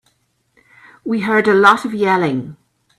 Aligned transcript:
We 1.05 1.19
heard 1.21 1.47
a 1.47 1.53
lot 1.53 1.85
of 1.85 1.93
yelling. 1.93 2.57